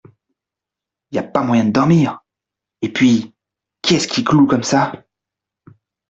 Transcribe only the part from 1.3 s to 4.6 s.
moyen de dormir!… et puis, qui est-ce qui cloue